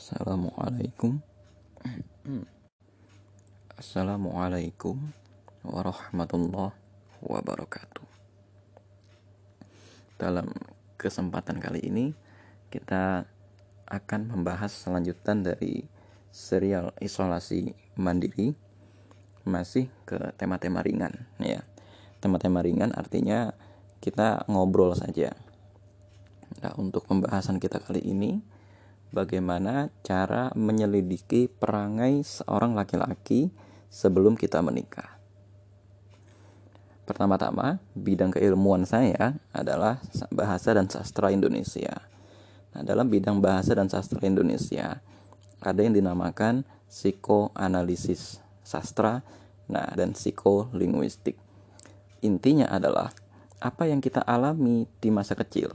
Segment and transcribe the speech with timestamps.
[0.00, 1.20] Assalamualaikum.
[3.76, 4.96] Assalamualaikum
[5.60, 6.72] warahmatullahi
[7.20, 8.08] wabarakatuh.
[10.16, 10.56] Dalam
[10.96, 12.16] kesempatan kali ini
[12.72, 13.28] kita
[13.92, 15.84] akan membahas selanjutan dari
[16.32, 18.56] serial isolasi mandiri.
[19.44, 21.12] Masih ke tema-tema ringan
[21.44, 21.60] ya.
[22.24, 23.52] Tema-tema ringan artinya
[24.00, 25.36] kita ngobrol saja.
[26.64, 28.40] Nah untuk pembahasan kita kali ini
[29.10, 33.50] bagaimana cara menyelidiki perangai seorang laki-laki
[33.90, 35.18] sebelum kita menikah.
[37.10, 39.98] Pertama-tama, bidang keilmuan saya adalah
[40.30, 42.06] bahasa dan sastra Indonesia.
[42.70, 45.02] Nah, dalam bidang bahasa dan sastra Indonesia,
[45.58, 49.26] ada yang dinamakan psikoanalisis sastra
[49.66, 51.34] nah, dan psikolinguistik.
[52.22, 53.10] Intinya adalah
[53.58, 55.74] apa yang kita alami di masa kecil,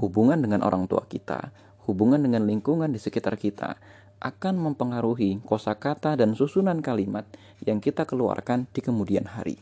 [0.00, 1.52] hubungan dengan orang tua kita,
[1.86, 3.78] hubungan dengan lingkungan di sekitar kita
[4.20, 7.24] akan mempengaruhi kosakata dan susunan kalimat
[7.62, 9.60] yang kita keluarkan di kemudian hari.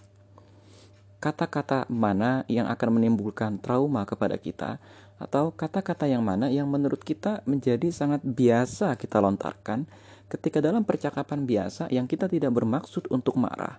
[1.20, 4.76] Kata-kata mana yang akan menimbulkan trauma kepada kita,
[5.16, 9.86] atau kata-kata yang mana yang menurut kita menjadi sangat biasa kita lontarkan
[10.28, 13.78] ketika dalam percakapan biasa yang kita tidak bermaksud untuk marah,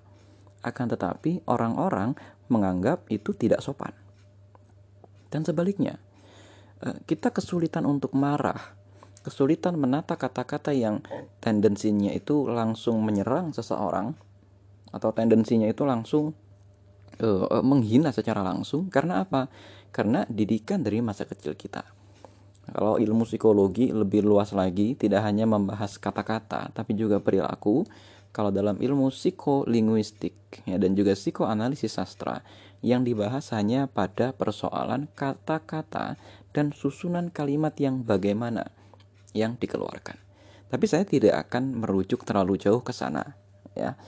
[0.64, 2.18] akan tetapi orang-orang
[2.48, 3.92] menganggap itu tidak sopan.
[5.30, 6.00] Dan sebaliknya,
[7.10, 8.78] kita kesulitan untuk marah,
[9.26, 11.02] kesulitan menata kata-kata yang
[11.42, 14.14] tendensinya itu langsung menyerang seseorang
[14.94, 16.38] atau tendensinya itu langsung
[17.20, 19.50] uh, menghina secara langsung karena apa?
[19.90, 21.82] Karena didikan dari masa kecil kita.
[22.66, 27.86] Kalau ilmu psikologi lebih luas lagi, tidak hanya membahas kata-kata, tapi juga perilaku.
[28.34, 32.42] Kalau dalam ilmu psikolinguistik ya, dan juga psikoanalisis sastra,
[32.84, 36.18] yang dibahas hanya pada persoalan kata-kata
[36.56, 38.72] dan susunan kalimat yang bagaimana
[39.36, 40.16] yang dikeluarkan.
[40.72, 43.36] Tapi saya tidak akan merujuk terlalu jauh ke sana,
[43.76, 44.00] ya.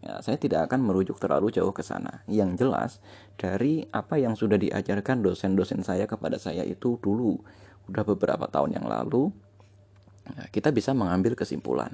[0.00, 0.14] ya.
[0.24, 2.24] Saya tidak akan merujuk terlalu jauh ke sana.
[2.24, 2.90] Yang jelas
[3.36, 7.36] dari apa yang sudah diajarkan dosen-dosen saya kepada saya itu dulu,
[7.92, 9.28] udah beberapa tahun yang lalu,
[10.34, 11.92] ya, kita bisa mengambil kesimpulan.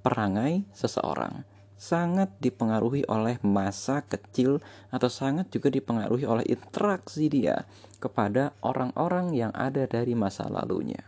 [0.00, 1.42] Perangai seseorang
[1.74, 4.62] sangat dipengaruhi oleh masa kecil
[4.94, 7.66] atau sangat juga dipengaruhi oleh interaksi dia
[8.04, 11.00] kepada orang-orang yang ada dari masa lalunya.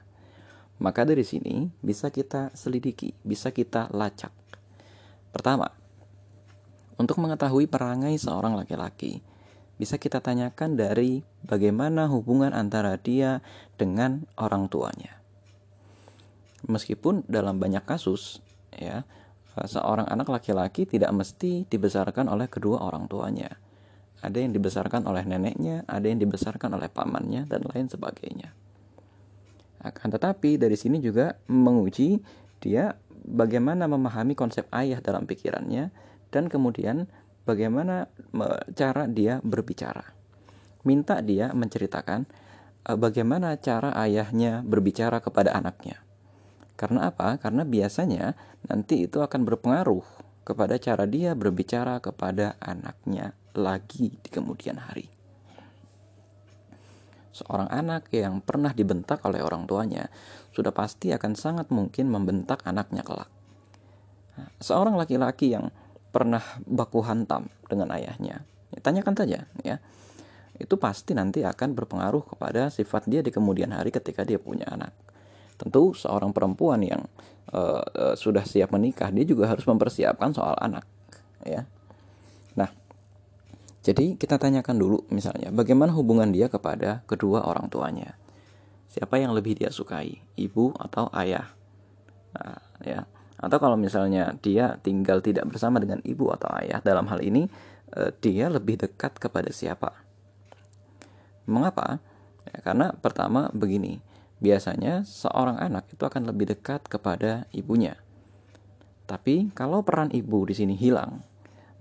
[0.80, 4.32] Maka dari sini bisa kita selidiki, bisa kita lacak.
[5.32, 5.68] Pertama,
[6.96, 9.20] untuk mengetahui perangai seorang laki-laki,
[9.76, 13.44] bisa kita tanyakan dari bagaimana hubungan antara dia
[13.76, 15.20] dengan orang tuanya.
[16.64, 18.40] Meskipun dalam banyak kasus,
[18.72, 19.04] ya,
[19.64, 23.60] seorang anak laki-laki tidak mesti dibesarkan oleh kedua orang tuanya.
[24.24, 28.52] Ada yang dibesarkan oleh neneknya, ada yang dibesarkan oleh pamannya, dan lain sebagainya.
[29.84, 32.18] Akan tetapi dari sini juga menguji
[32.58, 35.92] dia bagaimana memahami konsep ayah dalam pikirannya,
[36.32, 37.06] dan kemudian
[37.44, 38.08] bagaimana
[38.72, 40.16] cara dia berbicara.
[40.82, 42.24] Minta dia menceritakan
[42.88, 46.00] eh, bagaimana cara ayahnya berbicara kepada anaknya.
[46.76, 47.36] Karena apa?
[47.40, 48.36] Karena biasanya
[48.68, 50.04] nanti itu akan berpengaruh
[50.44, 55.08] kepada cara dia berbicara kepada anaknya lagi di kemudian hari.
[57.36, 60.08] Seorang anak yang pernah dibentak oleh orang tuanya
[60.56, 63.28] sudah pasti akan sangat mungkin membentak anaknya kelak.
[64.40, 65.68] Nah, seorang laki-laki yang
[66.08, 68.40] pernah baku hantam dengan ayahnya,
[68.72, 69.76] ya, tanyakan saja ya.
[70.56, 74.96] Itu pasti nanti akan berpengaruh kepada sifat dia di kemudian hari ketika dia punya anak
[75.56, 77.02] tentu seorang perempuan yang
[77.50, 80.84] uh, uh, sudah siap menikah dia juga harus mempersiapkan soal anak
[81.42, 81.64] ya
[82.56, 82.68] nah
[83.86, 88.18] jadi kita tanyakan dulu misalnya bagaimana hubungan dia kepada kedua orang tuanya?
[88.90, 91.54] Siapa yang lebih dia sukai ibu atau ayah?
[92.34, 93.06] Nah, ya.
[93.38, 97.46] Atau kalau misalnya dia tinggal tidak bersama dengan ibu atau ayah dalam hal ini
[97.94, 99.94] uh, dia lebih dekat kepada siapa?
[101.46, 102.02] Mengapa?
[102.42, 104.02] Ya, karena pertama begini
[104.42, 107.94] biasanya seorang anak itu akan lebih dekat kepada ibunya.
[109.06, 111.22] Tapi kalau peran ibu di sini hilang,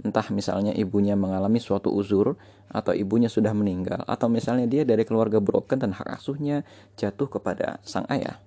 [0.03, 2.35] entah misalnya ibunya mengalami suatu uzur
[2.67, 6.67] atau ibunya sudah meninggal atau misalnya dia dari keluarga broken dan hak asuhnya
[6.99, 8.41] jatuh kepada sang ayah.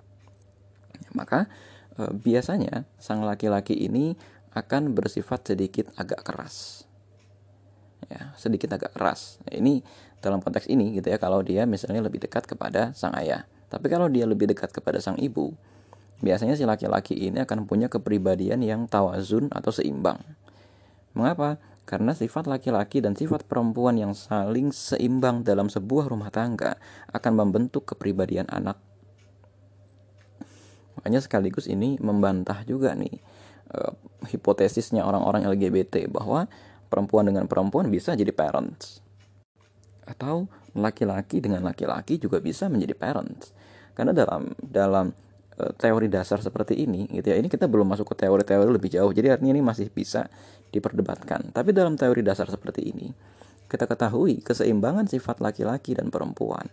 [1.16, 1.48] Maka
[1.96, 4.18] e, biasanya sang laki-laki ini
[4.52, 6.84] akan bersifat sedikit agak keras.
[8.08, 9.40] Ya, sedikit agak keras.
[9.48, 9.80] Ini
[10.18, 13.46] dalam konteks ini gitu ya kalau dia misalnya lebih dekat kepada sang ayah.
[13.68, 15.52] Tapi kalau dia lebih dekat kepada sang ibu,
[16.24, 20.18] biasanya si laki-laki ini akan punya kepribadian yang tawazun atau seimbang.
[21.18, 21.58] Mengapa?
[21.82, 26.78] Karena sifat laki-laki dan sifat perempuan yang saling seimbang dalam sebuah rumah tangga
[27.10, 28.78] akan membentuk kepribadian anak.
[30.94, 33.18] Makanya sekaligus ini membantah juga nih
[33.74, 33.92] uh,
[34.30, 36.46] hipotesisnya orang-orang LGBT bahwa
[36.86, 39.02] perempuan dengan perempuan bisa jadi parents.
[40.06, 40.46] Atau
[40.78, 43.50] laki-laki dengan laki-laki juga bisa menjadi parents.
[43.96, 45.10] Karena dalam dalam
[45.74, 47.36] teori dasar seperti ini gitu ya.
[47.38, 49.10] Ini kita belum masuk ke teori-teori lebih jauh.
[49.10, 50.30] Jadi artinya ini masih bisa
[50.70, 51.50] diperdebatkan.
[51.50, 53.10] Tapi dalam teori dasar seperti ini
[53.68, 56.64] kita ketahui keseimbangan sifat laki-laki dan perempuan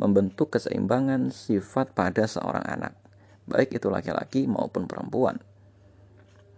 [0.00, 3.04] membentuk keseimbangan sifat pada seorang anak
[3.44, 5.36] baik itu laki-laki maupun perempuan.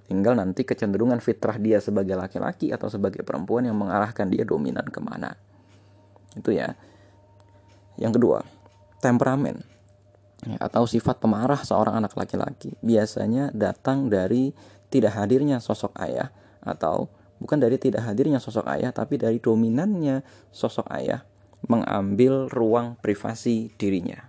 [0.07, 5.03] Tinggal nanti kecenderungan fitrah dia sebagai laki-laki atau sebagai perempuan yang mengarahkan dia dominan ke
[5.03, 5.35] mana.
[6.39, 6.79] Itu ya.
[7.99, 8.39] Yang kedua,
[9.03, 9.76] temperamen
[10.61, 12.77] atau sifat pemarah seorang anak laki-laki.
[12.85, 14.53] Biasanya datang dari
[14.93, 16.31] tidak hadirnya sosok ayah
[16.63, 17.09] atau
[17.41, 20.23] bukan dari tidak hadirnya sosok ayah tapi dari dominannya
[20.53, 21.25] sosok ayah
[21.67, 24.29] mengambil ruang privasi dirinya.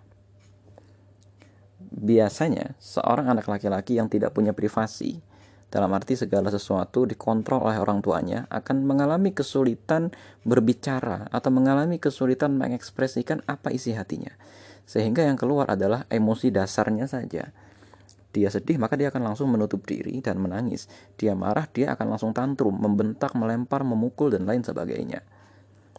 [1.87, 5.21] Biasanya seorang anak laki-laki yang tidak punya privasi
[5.67, 10.15] dalam arti segala sesuatu dikontrol oleh orang tuanya akan mengalami kesulitan
[10.47, 14.31] berbicara atau mengalami kesulitan mengekspresikan apa isi hatinya.
[14.87, 17.51] Sehingga yang keluar adalah emosi dasarnya saja.
[18.31, 20.87] Dia sedih maka dia akan langsung menutup diri dan menangis.
[21.19, 25.19] Dia marah dia akan langsung tantrum membentak melempar memukul dan lain sebagainya.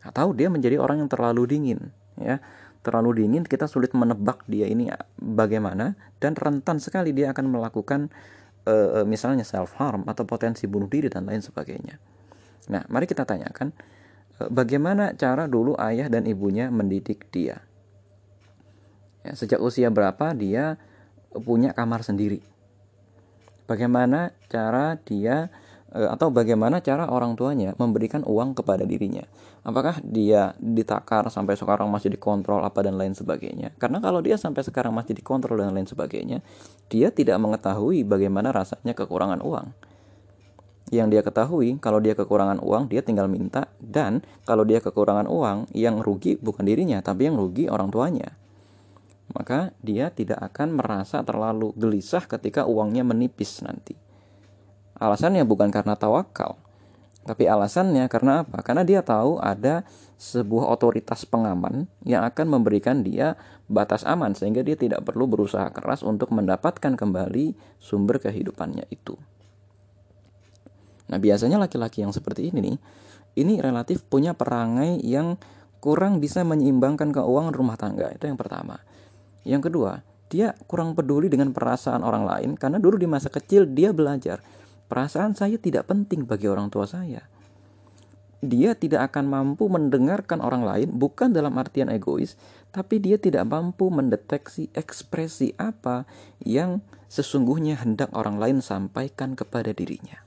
[0.00, 2.40] Atau dia menjadi orang yang terlalu dingin ya.
[2.80, 4.88] Terlalu dingin kita sulit menebak dia ini
[5.20, 5.92] bagaimana
[6.22, 8.08] dan rentan sekali dia akan melakukan
[8.66, 12.00] uh, misalnya self harm atau potensi bunuh diri dan lain sebagainya.
[12.72, 13.70] Nah, mari kita tanyakan
[14.40, 17.62] uh, bagaimana cara dulu ayah dan ibunya mendidik dia.
[19.22, 20.80] Ya, sejak usia berapa dia
[21.34, 22.40] punya kamar sendiri?
[23.68, 25.52] Bagaimana cara dia
[25.88, 29.24] atau bagaimana cara orang tuanya memberikan uang kepada dirinya.
[29.64, 33.72] Apakah dia ditakar sampai sekarang masih dikontrol apa dan lain sebagainya?
[33.80, 36.44] Karena kalau dia sampai sekarang masih dikontrol dan lain sebagainya,
[36.92, 39.72] dia tidak mengetahui bagaimana rasanya kekurangan uang.
[40.88, 45.72] Yang dia ketahui, kalau dia kekurangan uang, dia tinggal minta dan kalau dia kekurangan uang,
[45.76, 48.36] yang rugi bukan dirinya, tapi yang rugi orang tuanya.
[49.36, 54.07] Maka dia tidak akan merasa terlalu gelisah ketika uangnya menipis nanti
[54.98, 56.58] Alasannya bukan karena tawakal,
[57.28, 58.64] tapi alasannya karena apa?
[58.64, 59.84] Karena dia tahu ada
[60.16, 63.36] sebuah otoritas pengaman yang akan memberikan dia
[63.68, 69.20] batas aman sehingga dia tidak perlu berusaha keras untuk mendapatkan kembali sumber kehidupannya itu.
[71.12, 72.76] Nah, biasanya laki-laki yang seperti ini nih,
[73.44, 75.36] ini relatif punya perangai yang
[75.84, 78.08] kurang bisa menyeimbangkan keuangan rumah tangga.
[78.08, 78.80] Itu yang pertama.
[79.44, 80.00] Yang kedua,
[80.32, 84.40] dia kurang peduli dengan perasaan orang lain karena dulu di masa kecil dia belajar
[84.88, 87.28] Perasaan saya tidak penting bagi orang tua saya.
[88.38, 92.38] Dia tidak akan mampu mendengarkan orang lain, bukan dalam artian egois,
[92.70, 96.06] tapi dia tidak mampu mendeteksi ekspresi apa
[96.40, 96.80] yang
[97.10, 100.22] sesungguhnya hendak orang lain sampaikan kepada dirinya.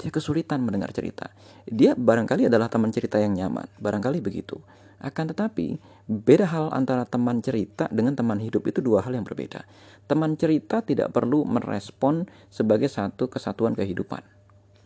[0.00, 1.28] Dia kesulitan mendengar cerita.
[1.68, 4.56] Dia barangkali adalah teman cerita yang nyaman, barangkali begitu.
[5.00, 9.64] Akan tetapi, beda hal antara teman cerita dengan teman hidup itu dua hal yang berbeda.
[10.04, 14.20] Teman cerita tidak perlu merespon sebagai satu kesatuan kehidupan.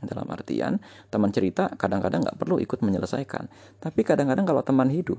[0.04, 0.78] Dalam artian,
[1.10, 3.50] teman cerita kadang-kadang nggak perlu ikut menyelesaikan.
[3.82, 5.18] Tapi kadang-kadang kalau teman hidup,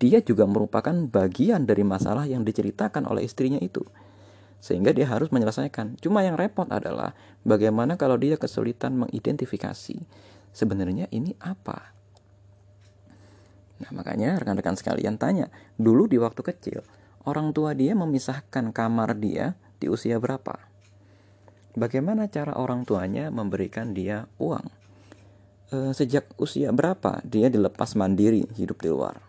[0.00, 3.82] dia juga merupakan bagian dari masalah yang diceritakan oleh istrinya itu
[4.58, 5.98] sehingga dia harus menyelesaikan.
[6.02, 7.14] Cuma yang repot adalah
[7.46, 9.98] bagaimana kalau dia kesulitan mengidentifikasi
[10.50, 11.97] sebenarnya ini apa.
[13.78, 16.82] Nah, makanya rekan-rekan sekalian tanya, dulu di waktu kecil,
[17.22, 20.58] orang tua dia memisahkan kamar dia di usia berapa?
[21.78, 24.66] Bagaimana cara orang tuanya memberikan dia uang?
[25.70, 29.22] E, sejak usia berapa dia dilepas mandiri hidup di luar?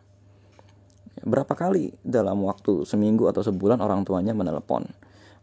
[1.22, 4.88] Berapa kali dalam waktu seminggu atau sebulan orang tuanya menelepon?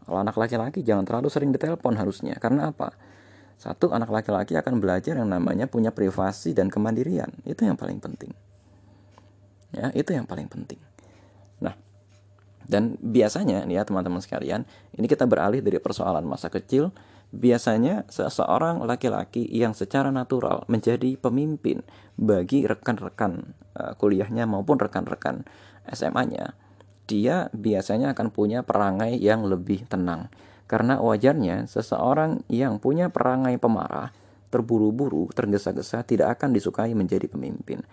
[0.03, 2.35] Kalau anak laki-laki jangan terlalu sering ditelepon harusnya.
[2.39, 2.91] Karena apa?
[3.57, 7.29] Satu, anak laki-laki akan belajar yang namanya punya privasi dan kemandirian.
[7.43, 8.46] Itu yang paling penting.
[9.75, 10.79] Ya, itu yang paling penting.
[11.59, 11.75] Nah,
[12.67, 14.63] dan biasanya nih ya teman-teman sekalian,
[14.95, 16.95] ini kita beralih dari persoalan masa kecil,
[17.35, 21.83] biasanya seseorang laki-laki yang secara natural menjadi pemimpin
[22.15, 25.43] bagi rekan-rekan uh, kuliahnya maupun rekan-rekan
[25.91, 26.55] SMA-nya
[27.07, 30.27] dia biasanya akan punya perangai yang lebih tenang.
[30.67, 34.11] Karena wajarnya seseorang yang punya perangai pemarah,
[34.51, 37.87] terburu-buru, tergesa-gesa tidak akan disukai menjadi pemimpin.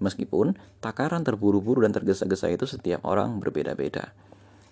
[0.00, 4.16] Meskipun takaran terburu-buru dan tergesa-gesa itu setiap orang berbeda-beda.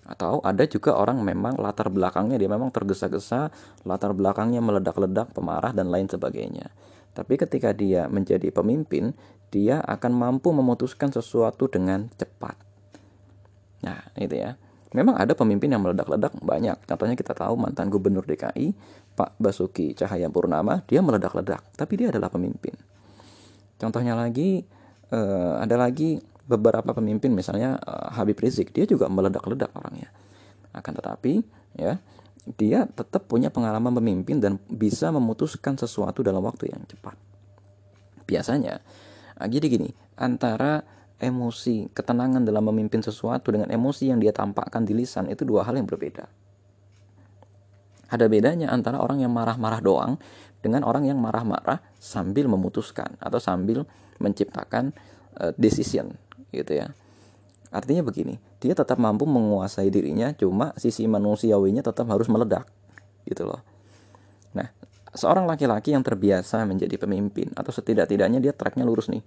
[0.09, 3.53] Atau ada juga orang memang latar belakangnya dia memang tergesa-gesa,
[3.85, 6.73] latar belakangnya meledak-ledak, pemarah dan lain sebagainya.
[7.13, 9.13] Tapi ketika dia menjadi pemimpin,
[9.53, 12.69] dia akan mampu memutuskan sesuatu dengan cepat
[13.83, 14.59] Nah, itu ya.
[14.89, 16.73] Memang ada pemimpin yang meledak-ledak banyak.
[16.89, 18.73] Contohnya kita tahu mantan gubernur DKI,
[19.13, 22.73] Pak Basuki Cahaya Purnama, dia meledak-ledak, tapi dia adalah pemimpin.
[23.77, 24.65] Contohnya lagi
[25.13, 30.09] uh, ada lagi beberapa pemimpin misalnya uh, Habib Rizik, dia juga meledak-ledak orangnya.
[30.73, 31.45] Akan tetapi
[31.77, 32.01] ya,
[32.57, 37.13] dia tetap punya pengalaman memimpin dan bisa memutuskan sesuatu dalam waktu yang cepat.
[38.25, 38.81] Biasanya,
[39.37, 40.81] ah, jadi gini, antara
[41.19, 45.77] emosi, ketenangan dalam memimpin sesuatu dengan emosi yang dia tampakkan di lisan itu dua hal
[45.77, 46.25] yang berbeda.
[48.09, 50.17] Ada bedanya antara orang yang marah-marah doang
[50.59, 53.87] dengan orang yang marah-marah sambil memutuskan atau sambil
[54.19, 54.91] menciptakan
[55.39, 56.15] uh, decision
[56.51, 56.91] gitu ya.
[57.69, 62.65] Artinya begini, dia tetap mampu menguasai dirinya, cuma sisi manusiawinya tetap harus meledak
[63.29, 63.61] gitu loh.
[64.57, 64.73] Nah,
[65.13, 69.21] seorang laki-laki yang terbiasa menjadi pemimpin atau setidak-tidaknya dia tracknya lurus nih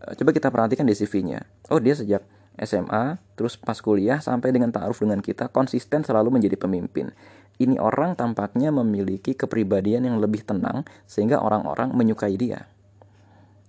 [0.00, 1.44] Eh, coba kita perhatikan di CV-nya.
[1.68, 2.24] Oh, dia sejak
[2.56, 7.12] SMA, terus pas kuliah sampai dengan ta'aruf dengan kita konsisten selalu menjadi pemimpin.
[7.60, 12.64] Ini orang tampaknya memiliki kepribadian yang lebih tenang sehingga orang-orang menyukai dia.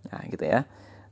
[0.07, 0.63] Nah, gitu ya.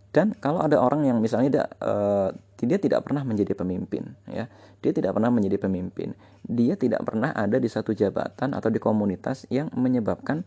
[0.09, 4.49] Dan kalau ada orang yang misalnya tidak uh, dia tidak pernah menjadi pemimpin, ya,
[4.81, 9.45] dia tidak pernah menjadi pemimpin, dia tidak pernah ada di satu jabatan atau di komunitas
[9.53, 10.43] yang menyebabkan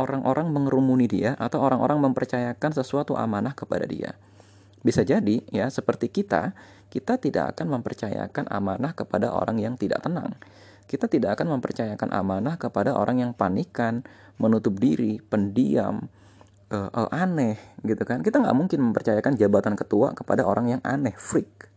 [0.00, 4.16] orang-orang mengerumuni dia atau orang-orang mempercayakan sesuatu amanah kepada dia.
[4.82, 6.56] Bisa jadi ya seperti kita,
[6.90, 10.34] kita tidak akan mempercayakan amanah kepada orang yang tidak tenang.
[10.92, 14.04] Kita tidak akan mempercayakan amanah kepada orang yang panikan,
[14.36, 16.04] menutup diri, pendiam,
[16.68, 18.20] uh, uh, aneh gitu kan.
[18.20, 21.72] Kita nggak mungkin mempercayakan jabatan ketua kepada orang yang aneh, freak.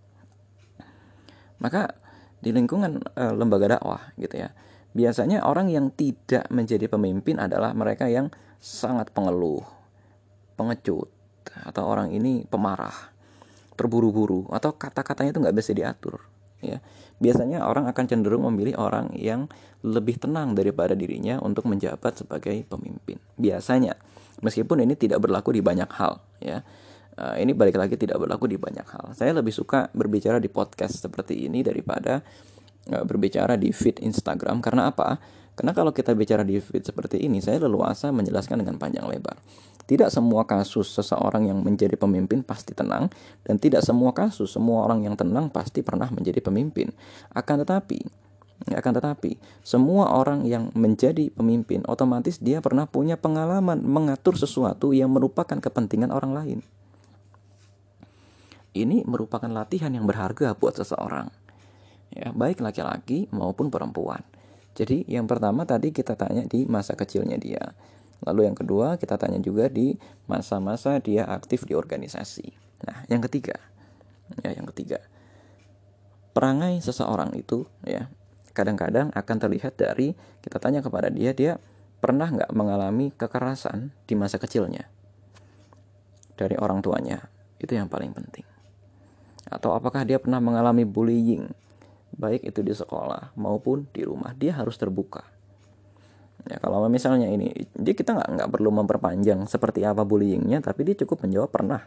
[1.64, 1.96] Maka
[2.44, 4.52] di lingkungan uh, lembaga dakwah gitu ya
[4.96, 8.32] Biasanya orang yang tidak menjadi pemimpin adalah mereka yang
[8.64, 9.68] sangat pengeluh,
[10.56, 11.12] pengecut,
[11.68, 13.12] atau orang ini pemarah,
[13.76, 16.24] terburu-buru, atau kata-katanya itu nggak bisa diatur.
[16.64, 16.80] Ya,
[17.20, 19.52] biasanya orang akan cenderung memilih orang yang
[19.86, 23.22] lebih tenang daripada dirinya untuk menjabat sebagai pemimpin.
[23.38, 23.94] Biasanya,
[24.42, 26.64] meskipun ini tidak berlaku di banyak hal, ya.
[27.16, 29.16] Uh, ini balik lagi tidak berlaku di banyak hal.
[29.16, 32.20] Saya lebih suka berbicara di podcast seperti ini daripada
[32.86, 35.18] berbicara di feed Instagram karena apa?
[35.56, 39.40] Karena kalau kita bicara di feed seperti ini, saya leluasa menjelaskan dengan panjang lebar.
[39.86, 43.10] Tidak semua kasus seseorang yang menjadi pemimpin pasti tenang
[43.46, 46.90] dan tidak semua kasus semua orang yang tenang pasti pernah menjadi pemimpin.
[47.30, 48.02] Akan tetapi,
[48.66, 55.14] akan tetapi semua orang yang menjadi pemimpin otomatis dia pernah punya pengalaman mengatur sesuatu yang
[55.14, 56.60] merupakan kepentingan orang lain.
[58.76, 61.46] Ini merupakan latihan yang berharga buat seseorang
[62.16, 64.24] ya baik laki-laki maupun perempuan.
[64.76, 67.76] Jadi yang pertama tadi kita tanya di masa kecilnya dia.
[68.26, 72.52] Lalu yang kedua kita tanya juga di masa-masa dia aktif di organisasi.
[72.86, 73.56] Nah, yang ketiga.
[74.42, 75.00] Ya, yang ketiga.
[76.34, 78.10] Perangai seseorang itu ya
[78.56, 81.60] kadang-kadang akan terlihat dari kita tanya kepada dia dia
[82.00, 84.88] pernah nggak mengalami kekerasan di masa kecilnya
[86.40, 87.28] dari orang tuanya
[87.60, 88.48] itu yang paling penting
[89.52, 91.52] atau apakah dia pernah mengalami bullying
[92.16, 95.35] baik itu di sekolah maupun di rumah dia harus terbuka
[96.46, 100.96] ya kalau misalnya ini dia kita nggak nggak perlu memperpanjang seperti apa bullyingnya tapi dia
[101.06, 101.82] cukup menjawab pernah.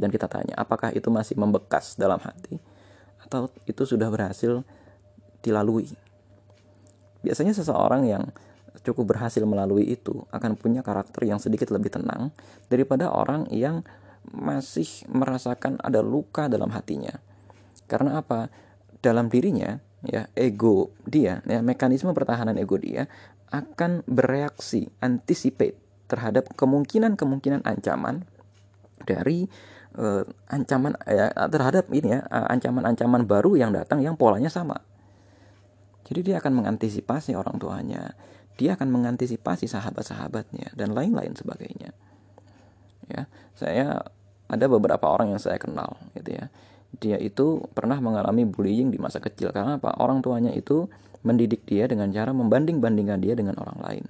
[0.00, 2.56] Dan kita tanya apakah itu masih membekas dalam hati?
[3.20, 4.64] Atau itu sudah berhasil
[5.44, 5.92] dilalui?
[7.20, 8.24] Biasanya seseorang yang
[8.80, 12.32] cukup berhasil melalui itu akan punya karakter yang sedikit lebih tenang
[12.72, 13.84] daripada orang yang
[14.32, 17.12] masih merasakan ada luka dalam hatinya.
[17.84, 18.48] Karena apa?
[19.00, 23.04] Dalam dirinya ya ego dia ya mekanisme pertahanan ego dia
[23.52, 25.76] akan bereaksi anticipate
[26.06, 28.24] terhadap kemungkinan-kemungkinan ancaman
[29.04, 29.46] dari
[29.98, 34.78] uh, ancaman ya terhadap ini ya ancaman-ancaman baru yang datang yang polanya sama.
[36.06, 38.18] Jadi dia akan mengantisipasi orang tuanya,
[38.58, 41.94] dia akan mengantisipasi sahabat-sahabatnya dan lain-lain sebagainya.
[43.06, 44.10] Ya, saya
[44.50, 46.50] ada beberapa orang yang saya kenal gitu ya
[46.98, 49.94] dia itu pernah mengalami bullying di masa kecil karena apa?
[50.02, 50.90] Orang tuanya itu
[51.22, 54.04] mendidik dia dengan cara membanding-bandingkan dia dengan orang lain.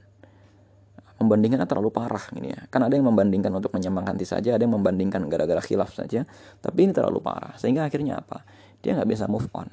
[1.20, 2.64] Membandingkan terlalu parah ini ya.
[2.72, 6.25] Kan ada yang membandingkan untuk menyemangati saja, ada yang membandingkan gara-gara khilaf saja.
[6.64, 7.52] Tapi ini terlalu parah.
[7.60, 8.40] Sehingga akhirnya apa?
[8.80, 9.68] Dia nggak bisa move on.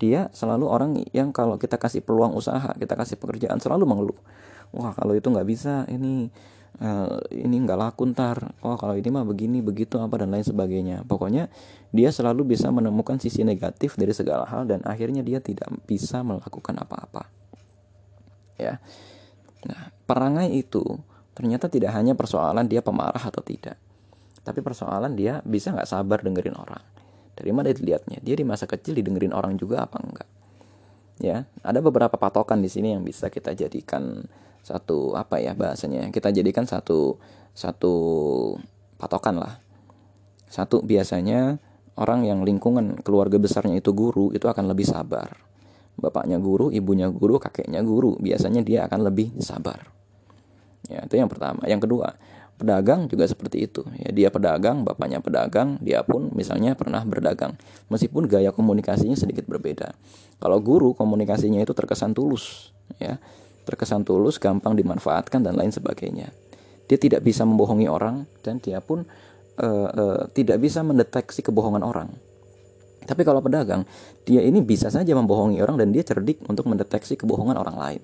[0.00, 4.18] Dia selalu orang yang kalau kita kasih peluang usaha, kita kasih pekerjaan selalu mengeluh.
[4.72, 6.32] Wah kalau itu nggak bisa, ini
[6.80, 8.56] uh, ini nggak laku ntar.
[8.64, 11.04] Oh kalau ini mah begini begitu apa dan lain sebagainya.
[11.04, 11.52] Pokoknya
[11.92, 16.78] dia selalu bisa menemukan sisi negatif dari segala hal dan akhirnya dia tidak bisa melakukan
[16.80, 17.28] apa-apa.
[18.56, 18.80] Ya.
[19.68, 20.84] Nah perangai itu
[21.36, 23.76] ternyata tidak hanya persoalan dia pemarah atau tidak
[24.42, 26.82] tapi persoalan dia bisa nggak sabar dengerin orang.
[27.32, 28.20] Dari mana dilihatnya?
[28.20, 30.28] Dia di masa kecil didengerin orang juga apa enggak?
[31.22, 34.26] Ya, ada beberapa patokan di sini yang bisa kita jadikan
[34.66, 36.10] satu apa ya bahasanya?
[36.10, 37.14] Kita jadikan satu
[37.54, 37.94] satu
[38.98, 39.62] patokan lah.
[40.50, 41.62] Satu biasanya
[41.94, 45.30] orang yang lingkungan keluarga besarnya itu guru itu akan lebih sabar.
[45.94, 49.78] Bapaknya guru, ibunya guru, kakeknya guru, biasanya dia akan lebih sabar.
[50.90, 51.62] Ya, itu yang pertama.
[51.70, 52.18] Yang kedua,
[52.60, 53.82] Pedagang juga seperti itu.
[53.98, 57.58] Ya, dia pedagang, bapaknya pedagang, dia pun misalnya pernah berdagang.
[57.90, 59.92] Meskipun gaya komunikasinya sedikit berbeda.
[60.38, 62.70] Kalau guru komunikasinya itu terkesan tulus,
[63.02, 63.18] ya.
[63.62, 66.30] Terkesan tulus, gampang dimanfaatkan dan lain sebagainya.
[66.86, 69.06] Dia tidak bisa membohongi orang dan dia pun
[69.58, 72.10] uh, uh, tidak bisa mendeteksi kebohongan orang.
[73.02, 73.82] Tapi kalau pedagang,
[74.22, 78.02] dia ini bisa saja membohongi orang dan dia cerdik untuk mendeteksi kebohongan orang lain.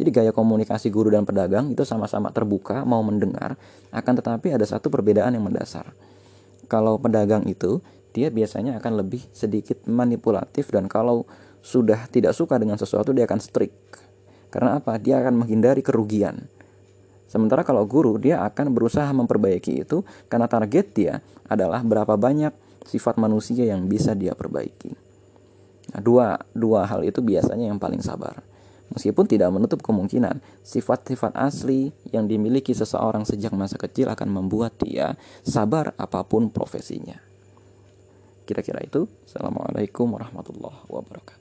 [0.00, 3.60] Jadi gaya komunikasi guru dan pedagang itu sama-sama terbuka, mau mendengar,
[3.92, 5.92] akan tetapi ada satu perbedaan yang mendasar.
[6.72, 7.84] Kalau pedagang itu,
[8.16, 11.28] dia biasanya akan lebih sedikit manipulatif dan kalau
[11.60, 13.76] sudah tidak suka dengan sesuatu dia akan strict.
[14.48, 14.96] Karena apa?
[14.96, 16.48] Dia akan menghindari kerugian.
[17.28, 21.14] Sementara kalau guru dia akan berusaha memperbaiki itu karena target dia
[21.46, 22.50] adalah berapa banyak
[22.88, 24.96] sifat manusia yang bisa dia perbaiki.
[25.94, 28.42] Nah, dua dua hal itu biasanya yang paling sabar.
[28.90, 35.14] Meskipun tidak menutup kemungkinan sifat-sifat asli yang dimiliki seseorang sejak masa kecil akan membuat dia
[35.46, 37.22] sabar apa pun profesinya.
[38.50, 39.06] Kira-kira itu.
[39.30, 41.39] Assalamualaikum warahmatullahi wabarakatuh.